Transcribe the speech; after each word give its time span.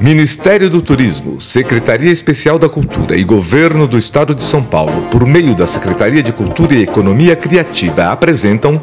Ministério 0.00 0.68
do 0.68 0.82
Turismo, 0.82 1.40
Secretaria 1.40 2.10
Especial 2.10 2.58
da 2.58 2.68
Cultura 2.68 3.16
e 3.16 3.24
Governo 3.24 3.88
do 3.88 3.96
Estado 3.96 4.34
de 4.34 4.42
São 4.42 4.62
Paulo, 4.62 5.08
por 5.10 5.24
meio 5.24 5.54
da 5.54 5.66
Secretaria 5.66 6.22
de 6.22 6.34
Cultura 6.34 6.74
e 6.74 6.82
Economia 6.82 7.34
Criativa, 7.34 8.12
apresentam 8.12 8.82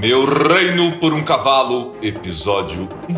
Meu 0.00 0.24
Reino 0.24 0.98
por 0.98 1.12
um 1.12 1.22
Cavalo, 1.22 1.94
Episódio 2.02 2.88
1. 3.06 3.14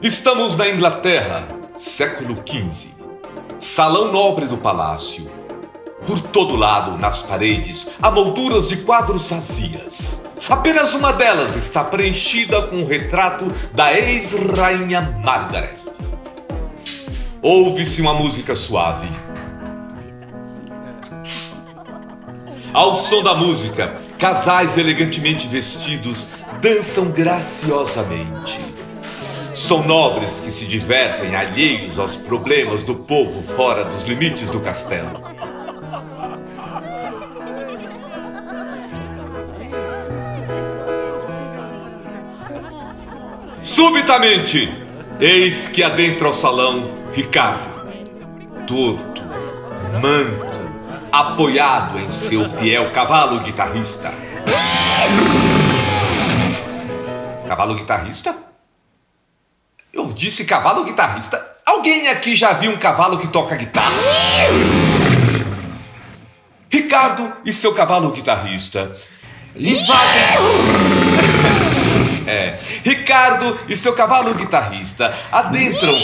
Estamos 0.00 0.56
na 0.56 0.68
Inglaterra, 0.68 1.48
século 1.76 2.36
XV. 2.36 2.90
Salão 3.58 4.12
nobre 4.12 4.46
do 4.46 4.56
palácio. 4.56 5.37
Por 6.08 6.22
todo 6.22 6.56
lado, 6.56 6.96
nas 6.96 7.18
paredes, 7.18 7.90
há 8.00 8.10
molduras 8.10 8.66
de 8.66 8.78
quadros 8.78 9.28
vazias. 9.28 10.22
Apenas 10.48 10.94
uma 10.94 11.12
delas 11.12 11.54
está 11.54 11.84
preenchida 11.84 12.62
com 12.62 12.76
o 12.82 12.86
retrato 12.86 13.44
da 13.74 13.92
ex-rainha 13.92 15.02
Margaret. 15.22 15.76
Ouve-se 17.42 18.00
uma 18.00 18.14
música 18.14 18.56
suave. 18.56 19.06
Ao 22.72 22.94
som 22.94 23.22
da 23.22 23.34
música, 23.34 24.00
casais 24.18 24.78
elegantemente 24.78 25.46
vestidos 25.46 26.30
dançam 26.62 27.10
graciosamente. 27.10 28.58
São 29.52 29.82
nobres 29.86 30.40
que 30.40 30.50
se 30.50 30.64
divertem 30.64 31.36
alheios 31.36 31.98
aos 31.98 32.16
problemas 32.16 32.82
do 32.82 32.94
povo 32.94 33.42
fora 33.42 33.84
dos 33.84 34.04
limites 34.04 34.48
do 34.48 34.60
castelo. 34.60 35.36
Subitamente, 43.68 44.66
eis 45.20 45.68
que 45.68 45.84
adentra 45.84 46.30
o 46.30 46.32
salão 46.32 46.90
Ricardo, 47.12 47.68
torto, 48.66 49.22
manco, 50.00 50.46
apoiado 51.12 51.98
em 51.98 52.10
seu 52.10 52.48
fiel 52.48 52.90
cavalo 52.92 53.40
guitarrista. 53.40 54.10
Cavalo 57.46 57.74
guitarrista? 57.74 58.34
Eu 59.92 60.06
disse 60.06 60.46
cavalo 60.46 60.84
guitarrista? 60.84 61.38
Alguém 61.66 62.08
aqui 62.08 62.34
já 62.34 62.54
viu 62.54 62.72
um 62.72 62.78
cavalo 62.78 63.18
que 63.18 63.28
toca 63.28 63.54
guitarra? 63.54 63.92
Ricardo 66.72 67.30
e 67.44 67.52
seu 67.52 67.74
cavalo 67.74 68.12
guitarrista 68.12 68.96
invadem. 69.54 70.97
É. 72.28 72.58
Ricardo 72.84 73.58
e 73.68 73.76
seu 73.76 73.94
cavalo 73.94 74.34
guitarrista 74.34 75.14
adentram. 75.32 75.94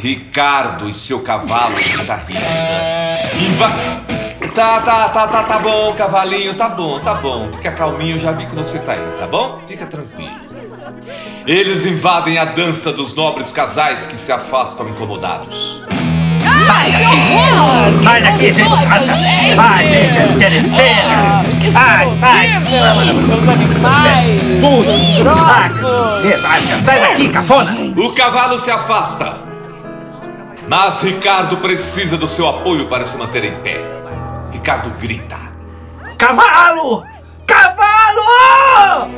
Ricardo 0.00 0.88
e 0.88 0.94
seu 0.94 1.20
cavalo 1.20 1.74
guitarrista 1.76 2.44
inva... 3.40 3.70
Tá, 4.54 4.80
tá, 4.80 5.08
tá, 5.08 5.26
tá, 5.26 5.42
tá 5.42 5.58
bom, 5.58 5.92
cavalinho, 5.94 6.54
tá 6.54 6.68
bom, 6.68 7.00
tá 7.00 7.14
bom. 7.14 7.50
Fica 7.52 7.72
calminho, 7.72 8.20
já 8.20 8.30
vi 8.30 8.46
que 8.46 8.54
você 8.54 8.78
tá 8.78 8.92
aí, 8.92 9.04
tá 9.18 9.26
bom? 9.26 9.58
Fica 9.66 9.84
tranquilo. 9.84 10.36
Eles 11.44 11.84
invadem 11.84 12.38
a 12.38 12.44
dança 12.44 12.92
dos 12.92 13.14
nobres 13.16 13.50
casais 13.50 14.06
que 14.06 14.16
se 14.16 14.30
afastam 14.30 14.88
incomodados. 14.88 15.82
Sai 16.66 16.92
daqui! 16.92 18.02
Sai 18.02 18.22
daqui, 18.22 18.52
gente 18.52 18.70
chata! 18.70 19.12
Ai, 19.58 19.88
gente 19.88 20.18
é 20.18 20.26
interesseira! 20.26 21.42
Ai, 21.74 22.10
sai! 22.20 22.53
Seus 23.26 23.48
animais! 23.48 24.40
Sujo! 24.60 25.30
Ai, 26.46 26.80
sai 26.80 27.00
daqui, 27.00 27.28
cafona! 27.28 27.74
O 27.96 28.12
cavalo 28.12 28.58
se 28.58 28.70
afasta. 28.70 29.36
Mas 30.68 31.02
Ricardo 31.02 31.58
precisa 31.58 32.16
do 32.16 32.26
seu 32.26 32.48
apoio 32.48 32.88
para 32.88 33.04
se 33.06 33.16
manter 33.16 33.44
em 33.44 33.60
pé. 33.60 33.84
Ricardo 34.50 34.90
grita. 34.98 35.36
Cavalo! 36.16 37.04
Cavalo! 37.46 39.10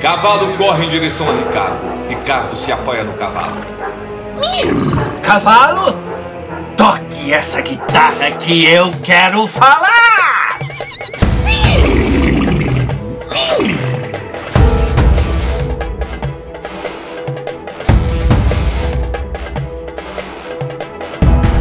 Cavalo 0.00 0.56
corre 0.58 0.84
em 0.84 0.88
direção 0.88 1.26
a 1.30 1.32
Ricardo. 1.32 2.08
Ricardo 2.08 2.56
se 2.56 2.70
apoia 2.70 3.04
no 3.04 3.14
cavalo. 3.14 3.56
Cavalo? 5.22 6.13
Toque 6.84 7.32
essa 7.32 7.62
guitarra 7.62 8.30
que 8.32 8.66
eu 8.66 8.92
quero 9.02 9.46
falar! 9.46 10.58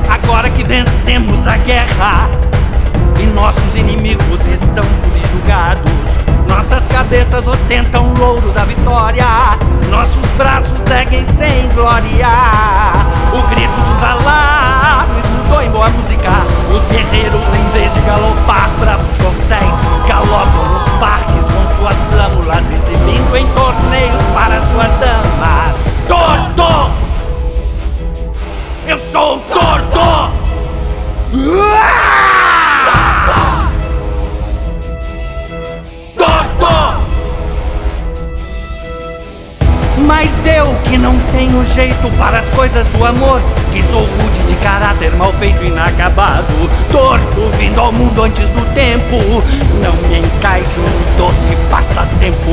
Agora 0.10 0.50
que 0.50 0.62
vencemos 0.62 1.48
a 1.48 1.56
guerra 1.56 2.43
nossos 3.34 3.76
inimigos 3.76 4.46
estão 4.46 4.84
subjugados, 4.94 6.20
nossas 6.48 6.88
cabeças 6.88 7.48
ostentam 7.48 8.14
o 8.14 8.22
ouro 8.22 8.52
da 8.52 8.64
vitória, 8.64 9.26
nossos 9.90 10.26
braços 10.38 10.86
erguem 10.90 11.26
sem 11.26 11.68
glória. 11.70 12.30
O 13.34 13.42
grito 13.50 13.82
dos 13.90 14.04
alarmes 14.04 15.26
mudou 15.30 15.62
que 40.94 40.98
não 41.00 41.18
tenho 41.31 41.66
jeito 41.66 42.08
para 42.20 42.38
as 42.38 42.48
coisas 42.52 42.86
do 42.90 43.04
amor, 43.04 43.42
que 43.72 43.81
sou 43.81 44.02
rude 44.02 44.44
de 44.44 44.54
caráter, 44.58 45.12
mal 45.16 45.34
feito 45.34 45.64
e 45.64 45.68
inacabado, 45.70 46.54
torto 46.92 47.50
vindo 47.58 47.80
ao 47.80 47.92
mundo 47.92 48.22
antes 48.22 48.48
do 48.52 48.64
tempo, 48.76 49.18
não 49.84 49.94
me 50.08 50.20
encaixo 50.20 50.81
no 50.81 51.18
doce 51.18 51.56
passatempo. 51.72 52.52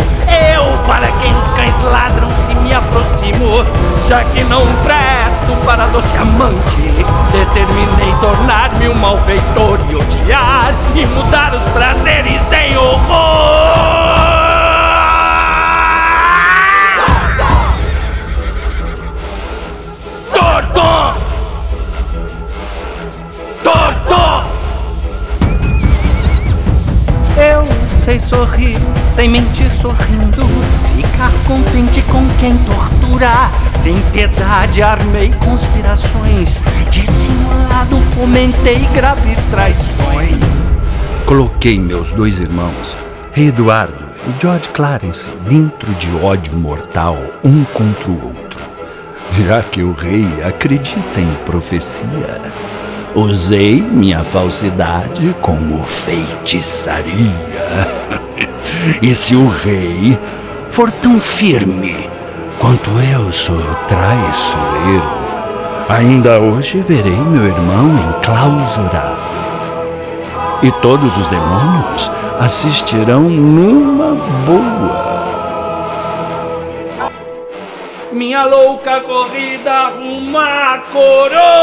Eu, 0.55 0.65
para 0.87 1.09
quem 1.21 1.37
os 1.37 1.51
cães 1.51 1.83
ladram, 1.83 2.31
se 2.47 2.55
me 2.55 2.73
aproximo, 2.73 3.63
já 4.09 4.25
que 4.25 4.43
não 4.45 4.65
presto 4.85 5.55
para 5.67 5.85
doce 5.89 6.17
amante, 6.17 6.79
determinei 7.31 8.15
tornar-me 8.23 8.89
um 8.89 8.95
malfeitor 8.95 9.81
e 9.91 9.97
odiar 9.97 10.73
e 10.97 11.05
mudar 11.09 11.55
os 11.55 11.63
prazeres 11.73 12.41
em 12.53 12.75
horror. 12.75 14.00
Sei 28.11 28.19
sorrir, 28.19 28.79
sem 29.09 29.29
mentir 29.29 29.71
sorrindo, 29.71 30.43
ficar 30.97 31.33
contente 31.45 32.03
com 32.03 32.27
quem 32.41 32.59
tortura. 32.59 33.53
Sem 33.79 33.97
piedade 34.11 34.83
armei 34.83 35.31
conspirações, 35.45 36.65
dissimulado 36.91 38.03
fomentei 38.15 38.81
graves 38.95 39.47
traições. 39.47 40.37
Coloquei 41.25 41.79
meus 41.79 42.11
dois 42.11 42.41
irmãos, 42.41 42.97
Rei 43.31 43.49
Eduardo 43.49 44.05
e 44.27 44.43
George 44.43 44.69
Clarence, 44.71 45.29
dentro 45.49 45.95
de 45.95 46.09
ódio 46.17 46.57
mortal 46.57 47.17
um 47.45 47.63
contra 47.63 48.11
o 48.11 48.25
outro. 48.25 48.61
Já 49.47 49.63
que 49.63 49.85
o 49.85 49.93
rei 49.93 50.27
acredita 50.45 51.21
em 51.21 51.33
profecia, 51.45 52.41
usei 53.15 53.81
minha 53.81 54.25
falsidade 54.25 55.33
como 55.41 55.85
feitiçaria. 55.85 58.00
E 59.03 59.15
se 59.15 59.35
o 59.35 59.49
rei 59.49 60.19
for 60.71 60.91
tão 60.91 61.21
firme 61.21 62.09
quanto 62.59 62.91
eu 63.13 63.33
sou 63.33 63.61
traiçoeiro, 63.89 65.11
ainda 65.89 66.41
hoje 66.41 66.81
verei 66.89 67.17
meu 67.17 67.47
irmão 67.47 67.89
enclausurado. 68.09 69.21
E 70.63 70.71
todos 70.73 71.17
os 71.17 71.29
demônios 71.29 72.11
assistirão 72.39 73.23
numa 73.23 74.15
boa. 74.47 75.11
Minha 78.13 78.45
louca 78.45 79.01
corrida 79.03 79.89
rumo 79.89 80.39
à 80.39 80.83
coroa! 80.93 81.60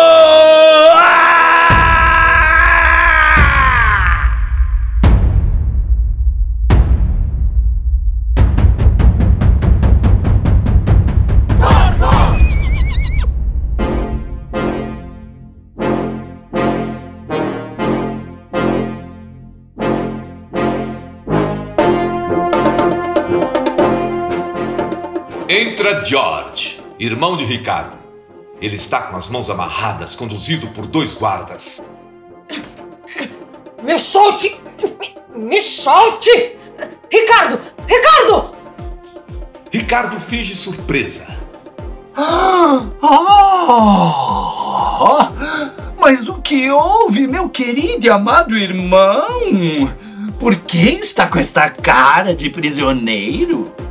Entra 25.50 26.04
George, 26.04 26.84
irmão 27.00 27.38
de 27.38 27.46
Ricardo. 27.46 27.98
Ele 28.62 28.76
está 28.76 29.04
com 29.04 29.16
as 29.16 29.30
mãos 29.30 29.50
amarradas, 29.50 30.14
conduzido 30.14 30.68
por 30.68 30.86
dois 30.86 31.14
guardas. 31.14 31.82
Me 33.82 33.98
solte! 33.98 34.60
Me 35.34 35.62
solte! 35.62 36.58
Ricardo! 37.10 37.62
Ricardo! 37.88 38.54
Ricardo 39.72 40.20
finge 40.20 40.54
surpresa. 40.54 41.34
Ah, 42.14 42.84
ah, 43.02 45.32
mas 45.98 46.28
o 46.28 46.42
que 46.42 46.70
houve, 46.70 47.26
meu 47.26 47.48
querido 47.48 48.06
e 48.06 48.10
amado 48.10 48.58
irmão? 48.58 49.94
Por 50.38 50.58
que 50.58 50.90
está 50.90 51.30
com 51.30 51.40
esta 51.40 51.70
cara 51.70 52.36
de 52.36 52.50
prisioneiro? 52.50 53.87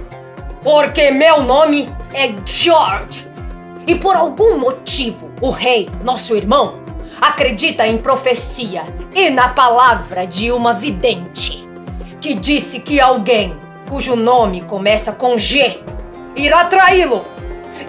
Porque 0.67 1.13
meu 1.13 1.45
nome 1.45 1.89
é 2.13 2.35
George. 2.45 3.25
E 3.87 3.95
por 3.95 4.17
algum 4.17 4.59
motivo, 4.59 5.31
o 5.41 5.51
rei, 5.51 5.89
nosso 6.03 6.35
irmão, 6.35 6.83
acredita 7.21 7.87
em 7.87 7.99
profecia 7.99 8.83
e 9.15 9.31
na 9.31 9.51
palavra 9.51 10.27
de 10.27 10.51
uma 10.51 10.75
vidente 10.75 11.69
que 12.21 12.35
disse 12.35 12.81
que 12.81 13.01
alguém 13.01 13.57
cujo 13.89 14.17
nome 14.17 14.63
começa 14.63 15.13
com 15.13 15.39
G 15.39 15.85
irá 16.35 16.65
traí-lo. 16.65 17.25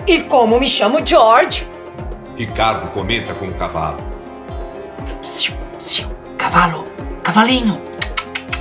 E 0.06 0.22
como 0.22 0.60
me 0.60 0.70
chamo 0.70 1.00
George, 1.04 1.68
Ricardo 2.36 2.92
comenta 2.92 3.34
com 3.34 3.48
o 3.48 3.54
cavalo. 3.56 3.98
Psiu, 5.20 5.56
psiu, 5.80 6.08
cavalo, 6.38 6.86
cavalinho. 7.24 7.82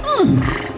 Hum. 0.06 0.75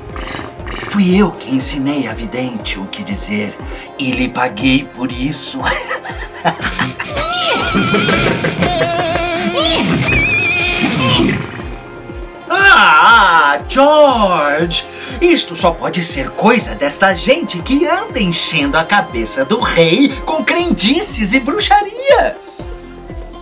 Fui 0.98 1.16
eu 1.16 1.30
que 1.30 1.54
ensinei 1.54 2.08
a 2.08 2.12
vidente 2.12 2.76
o 2.76 2.84
que 2.84 3.04
dizer 3.04 3.56
e 4.00 4.10
lhe 4.10 4.28
paguei 4.28 4.84
por 4.96 5.12
isso. 5.12 5.60
ah, 12.50 13.60
George! 13.68 14.84
Isto 15.20 15.54
só 15.54 15.70
pode 15.70 16.02
ser 16.02 16.30
coisa 16.30 16.74
desta 16.74 17.14
gente 17.14 17.62
que 17.62 17.86
anda 17.86 18.18
enchendo 18.18 18.76
a 18.76 18.84
cabeça 18.84 19.44
do 19.44 19.60
rei 19.60 20.08
com 20.26 20.42
crendices 20.42 21.32
e 21.32 21.38
bruxarias. 21.38 22.66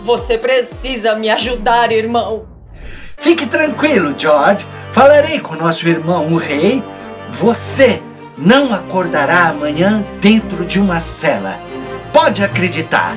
Você 0.04 0.36
precisa 0.36 1.14
me 1.14 1.30
ajudar, 1.30 1.90
irmão. 1.90 2.44
Fique 3.16 3.46
tranquilo, 3.46 4.14
George. 4.14 4.66
Falarei 4.92 5.40
com 5.40 5.54
nosso 5.54 5.88
irmão, 5.88 6.34
o 6.34 6.36
rei. 6.36 6.84
Você 7.38 8.02
não 8.38 8.72
acordará 8.72 9.48
amanhã 9.48 10.02
dentro 10.22 10.64
de 10.64 10.80
uma 10.80 11.00
cela. 11.00 11.60
Pode 12.10 12.42
acreditar. 12.42 13.14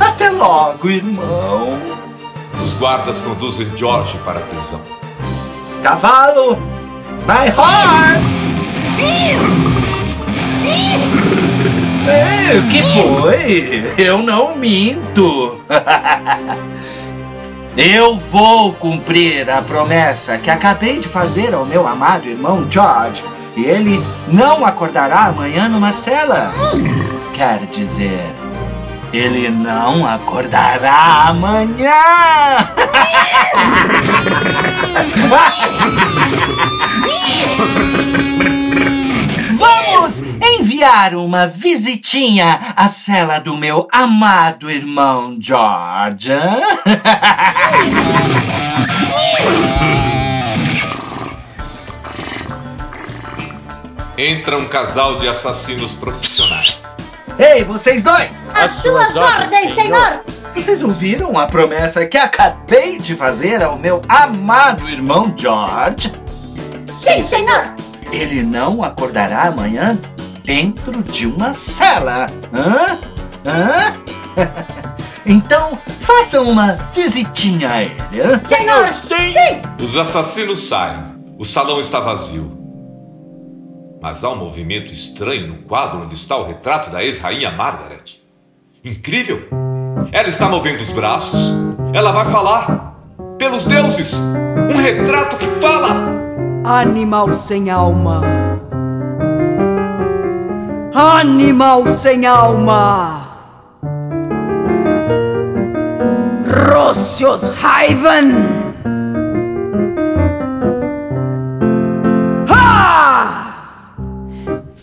Até 0.00 0.30
logo, 0.30 0.88
irmão. 0.88 1.78
Os 2.54 2.72
guardas 2.74 3.20
conduzem 3.20 3.70
George 3.76 4.16
para 4.24 4.38
a 4.38 4.42
prisão. 4.42 4.80
Cavalo! 5.82 6.56
My 7.26 7.52
horse! 7.54 8.36
É, 12.08 12.56
o 12.56 12.68
que 12.70 12.82
foi? 12.82 13.92
Eu 13.98 14.22
não 14.22 14.56
minto. 14.56 15.60
Eu 17.76 18.16
vou 18.16 18.72
cumprir 18.72 19.50
a 19.50 19.60
promessa 19.60 20.38
que 20.38 20.50
acabei 20.50 20.98
de 20.98 21.08
fazer 21.08 21.52
ao 21.52 21.66
meu 21.66 21.86
amado 21.86 22.26
irmão 22.26 22.66
George. 22.70 23.22
E 23.54 23.66
ele 23.66 24.02
não 24.28 24.64
acordará 24.64 25.26
amanhã 25.26 25.68
numa 25.68 25.92
cela. 25.92 26.54
Quer 27.34 27.66
dizer, 27.66 28.24
ele 29.12 29.50
não 29.50 30.06
acordará 30.06 31.26
amanhã. 31.28 31.92
Enviar 40.76 41.14
uma 41.14 41.46
visitinha 41.46 42.74
à 42.76 42.86
cela 42.86 43.38
do 43.38 43.56
meu 43.56 43.88
amado 43.90 44.70
irmão 44.70 45.34
George. 45.40 46.30
Entra 54.18 54.58
um 54.58 54.68
casal 54.68 55.16
de 55.18 55.26
assassinos 55.26 55.94
profissionais. 55.94 56.84
Ei, 57.38 57.64
vocês 57.64 58.02
dois! 58.02 58.50
As 58.54 58.72
suas 58.72 59.16
ordens, 59.16 59.74
senhor! 59.74 60.26
Vocês 60.54 60.82
ouviram 60.82 61.38
a 61.38 61.46
promessa 61.46 62.04
que 62.04 62.18
acabei 62.18 62.98
de 62.98 63.16
fazer 63.16 63.62
ao 63.62 63.78
meu 63.78 64.02
amado 64.06 64.90
irmão 64.90 65.34
George? 65.34 66.12
Sim, 66.98 67.26
senhor! 67.26 67.74
Ele 68.12 68.42
não 68.42 68.84
acordará 68.84 69.44
amanhã 69.44 69.98
dentro 70.46 71.02
de 71.02 71.26
uma 71.26 71.52
cela. 71.52 72.26
Hã? 72.54 72.98
Hã? 73.44 73.92
Então, 75.28 75.76
façam 75.98 76.48
uma 76.48 76.74
visitinha 76.94 77.68
a 77.68 77.82
ele. 77.82 77.96
hã? 78.22 78.40
Senhor, 78.44 78.86
sim! 78.86 79.34
Os 79.82 79.96
assassinos 79.96 80.60
saem. 80.68 81.02
O 81.36 81.44
salão 81.44 81.80
está 81.80 81.98
vazio. 81.98 82.56
Mas 84.00 84.22
há 84.22 84.30
um 84.30 84.36
movimento 84.36 84.92
estranho 84.92 85.48
no 85.48 85.62
quadro 85.64 86.02
onde 86.02 86.14
está 86.14 86.36
o 86.36 86.46
retrato 86.46 86.90
da 86.90 87.02
ex-rainha 87.02 87.50
Margaret. 87.50 88.22
Incrível! 88.84 89.42
Ela 90.12 90.28
está 90.28 90.48
movendo 90.48 90.78
os 90.80 90.92
braços. 90.92 91.50
Ela 91.92 92.12
vai 92.12 92.26
falar. 92.26 92.94
Pelos 93.36 93.64
deuses! 93.64 94.14
Um 94.72 94.76
retrato 94.76 95.38
que 95.38 95.46
fala! 95.60 96.14
Animal 96.64 97.32
sem 97.34 97.68
alma. 97.68 98.22
Animal 100.98 101.88
sem 101.88 102.24
alma. 102.24 103.20
Rossios 106.72 107.42
Raiven. 107.60 108.32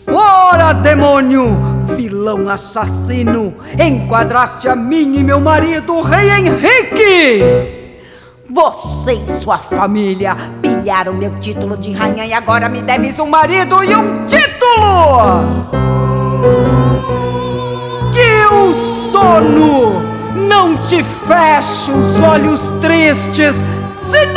Fora, 0.06 0.72
demônio! 0.72 1.48
Vilão 1.96 2.48
assassino! 2.48 3.52
Enquadraste 3.76 4.68
a 4.68 4.76
mim 4.76 5.16
e 5.16 5.24
meu 5.24 5.40
marido, 5.40 5.94
o 5.96 6.00
rei 6.00 6.30
Henrique! 6.30 7.42
Você 8.48 9.14
e 9.14 9.32
sua 9.32 9.58
família 9.58 10.36
pilharam 10.62 11.12
meu 11.12 11.40
título 11.40 11.76
de 11.76 11.90
rainha 11.90 12.24
e 12.24 12.32
agora 12.32 12.68
me 12.68 12.82
deves 12.82 13.18
um 13.18 13.26
marido 13.26 13.82
e 13.82 13.96
um 13.96 14.24
título! 14.24 15.83
Que 18.12 18.46
o 18.52 18.72
sono 18.72 20.02
não 20.34 20.76
te 20.78 21.02
feche 21.02 21.90
os 21.90 22.20
olhos 22.22 22.68
tristes, 22.80 23.62
senão 23.90 24.34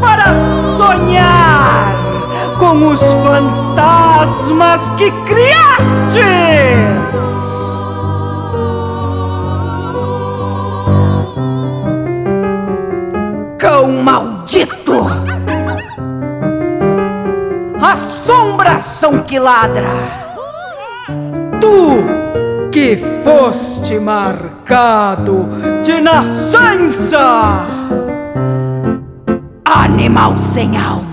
para 0.00 0.34
sonhar 0.76 1.94
com 2.58 2.88
os 2.88 3.02
fantasmas 3.02 4.88
que 4.90 5.10
criastes! 5.10 6.20
Assombração 17.82 19.22
que 19.22 19.38
ladra! 19.38 19.88
Tu 21.60 22.70
que 22.70 22.96
foste 23.24 23.98
marcado 23.98 25.48
de 25.82 26.00
nascença! 26.00 27.66
Animal 29.64 30.36
sem 30.36 30.76
alma! 30.76 31.09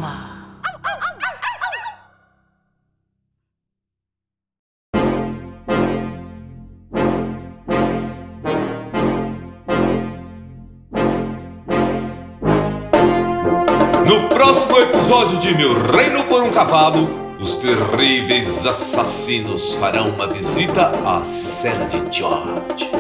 Próximo 14.38 14.78
episódio 14.78 15.40
de 15.40 15.58
Meu 15.58 15.74
Reino 15.74 16.26
por 16.26 16.44
um 16.44 16.52
Cavalo, 16.52 17.10
os 17.40 17.56
terríveis 17.56 18.64
assassinos 18.64 19.74
farão 19.74 20.10
uma 20.10 20.28
visita 20.28 20.92
à 21.04 21.24
cela 21.24 21.88
de 21.88 22.20
George. 22.20 22.92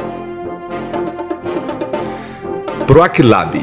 Proac 2.87 3.21
Lab. 3.21 3.55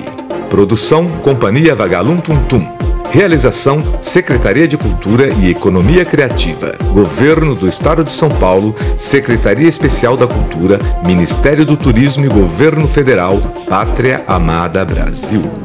Produção 0.48 1.10
Companhia 1.20 1.74
Vagalum 1.74 2.18
Tum 2.18 2.44
Tum. 2.44 2.64
Realização: 3.10 3.82
Secretaria 4.00 4.68
de 4.68 4.78
Cultura 4.78 5.26
e 5.26 5.50
Economia 5.50 6.04
Criativa. 6.04 6.76
Governo 6.92 7.56
do 7.56 7.66
Estado 7.66 8.04
de 8.04 8.12
São 8.12 8.30
Paulo, 8.36 8.72
Secretaria 8.96 9.66
Especial 9.66 10.16
da 10.16 10.28
Cultura, 10.28 10.78
Ministério 11.04 11.66
do 11.66 11.76
Turismo 11.76 12.24
e 12.24 12.28
Governo 12.28 12.86
Federal, 12.86 13.40
Pátria 13.68 14.22
Amada 14.28 14.84
Brasil. 14.84 15.63